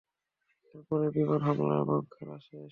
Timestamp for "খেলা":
2.11-2.37